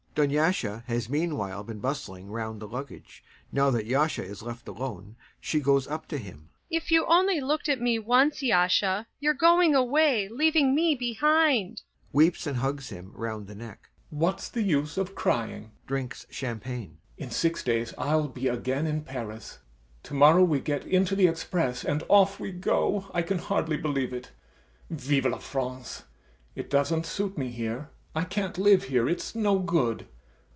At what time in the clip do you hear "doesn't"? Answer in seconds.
26.69-27.05